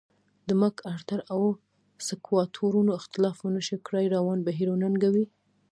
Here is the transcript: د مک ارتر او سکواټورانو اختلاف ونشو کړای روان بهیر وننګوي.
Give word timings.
د 0.47 0.49
مک 0.61 0.75
ارتر 0.93 1.19
او 1.33 1.41
سکواټورانو 2.07 2.91
اختلاف 2.99 3.37
ونشو 3.41 3.77
کړای 3.87 4.05
روان 4.15 4.39
بهیر 4.47 4.67
وننګوي. 4.71 5.25